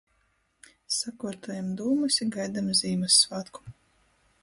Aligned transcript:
Sakuortojam 0.95 1.69
dūmys 1.83 2.19
i 2.27 2.29
gaidam 2.39 2.75
Zīmyssvātku! 2.83 3.73